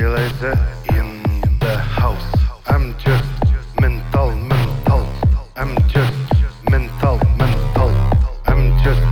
[0.00, 1.22] In
[1.60, 2.24] the house.
[2.68, 3.22] I'm just
[3.82, 5.06] mental, mental.
[5.56, 6.14] I'm just
[6.70, 7.90] mental, mental.
[8.46, 9.02] I'm just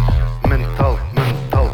[0.48, 1.69] mental, mental.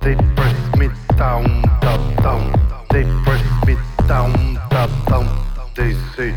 [0.00, 1.44] They press me down,
[1.82, 2.84] down, down.
[2.88, 3.76] They press me
[4.08, 4.32] down,
[4.70, 5.46] down, down.
[5.76, 6.34] They say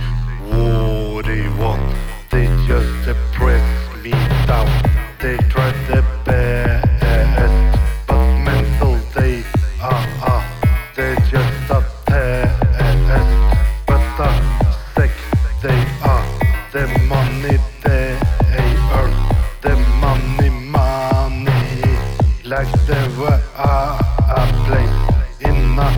[22.58, 24.00] like they were a,
[24.36, 24.98] a place
[25.48, 25.90] in a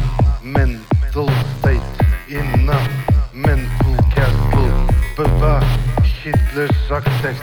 [0.44, 1.88] mental state,
[2.28, 2.80] in a
[3.34, 4.72] mental castle.
[5.16, 5.62] But uh,
[6.22, 7.40] Hitler's success,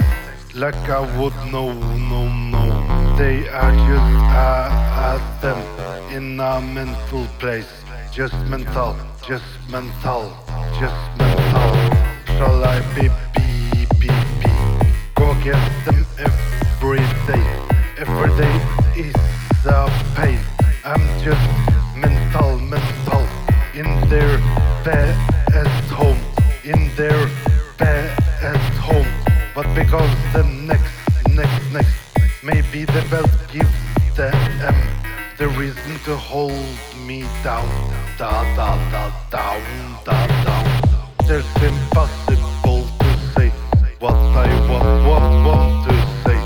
[0.54, 1.72] like I would know,
[2.12, 2.64] no, no.
[3.16, 5.60] They are just uh, at them
[6.14, 7.72] in a mental place.
[8.12, 8.94] Just mental,
[9.26, 10.24] just mental,
[10.78, 11.70] just mental.
[12.36, 14.08] Shall I be, be, be,
[14.40, 14.50] be?
[15.14, 16.05] Go get them
[24.86, 26.20] best home.
[26.62, 27.28] In their
[27.76, 29.10] best home.
[29.52, 30.94] But because the next,
[31.28, 31.98] next, next,
[32.44, 33.76] maybe the belt gives
[34.14, 34.76] them
[35.38, 37.68] the reason to hold me down.
[38.16, 39.62] Da, da, da, down,
[40.04, 40.66] da, down.
[41.26, 43.48] There's impossible to say
[43.98, 46.38] what I want, what want to say.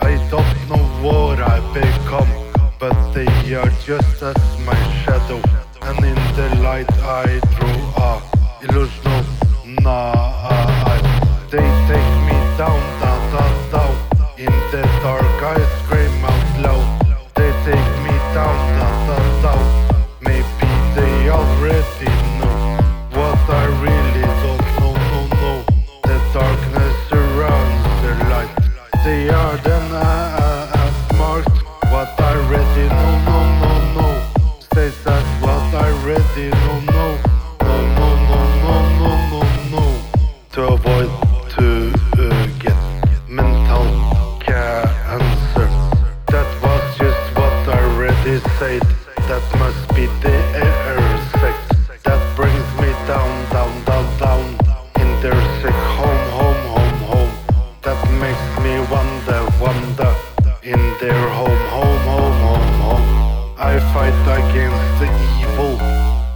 [0.00, 2.30] I don't know what I become,
[2.78, 5.42] but they are just as my shadow.
[5.82, 7.49] And in the light I
[40.60, 41.08] To avoid
[41.56, 41.90] to
[42.20, 42.76] uh, get
[43.26, 43.86] mental
[44.40, 45.68] cancer.
[46.28, 48.82] That was just what I already said.
[49.24, 51.00] That must be the air
[51.40, 54.44] sect that brings me down, down, down, down.
[55.00, 57.34] In their sick home, home, home, home.
[57.80, 60.12] That makes me wonder, wonder.
[60.62, 63.54] In their home, home, home, home, home.
[63.56, 65.08] I fight against the
[65.40, 65.78] evil.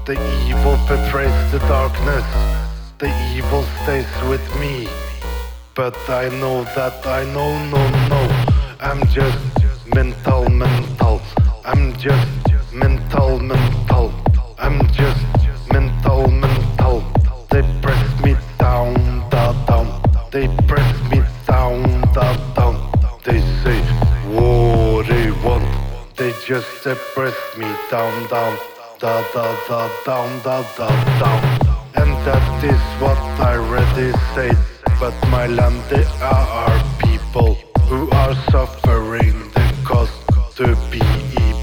[0.09, 0.17] The
[0.49, 2.63] evil betrays the darkness.
[2.97, 4.88] The evil stays with me.
[5.75, 8.22] But I know that I know, no, no.
[8.78, 9.37] I'm just
[9.93, 11.21] mental, mental.
[11.65, 12.31] I'm just
[12.72, 14.12] mental, mental.
[14.60, 15.21] I'm just
[15.72, 17.03] mental, mental.
[17.50, 18.94] They press me down,
[19.28, 20.03] down, down.
[20.31, 21.82] They press me down,
[22.12, 22.76] down, down.
[23.25, 23.81] They say
[24.31, 25.66] what they want.
[26.16, 28.56] They just uh, press me down, down,
[29.00, 31.63] da, da, da, down, da, da, down.
[32.25, 34.57] That is what I already said.
[34.99, 37.55] But my land, there are people
[37.89, 40.12] who are suffering the cost
[40.57, 41.01] to be,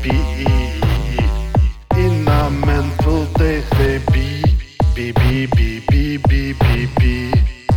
[0.04, 0.18] be,
[1.98, 3.62] in mental they
[7.00, 7.32] be.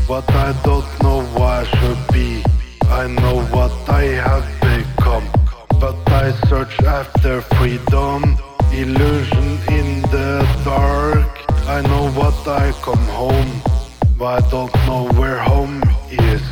[0.06, 2.44] What I don't know why I should be.
[2.90, 5.26] I know what I have become.
[5.80, 8.36] But I search after freedom,
[8.72, 11.23] illusion in the dark.
[11.66, 13.62] I know what I come home,
[14.18, 16.42] but I don't know where home is.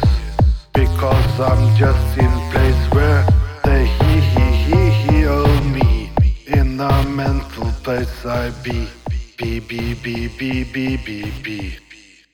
[0.72, 3.22] Because I'm just in place where
[3.62, 6.10] they he he he heal oh, me.
[6.46, 8.88] In a mental place I be,
[9.36, 11.91] be be be be be be be.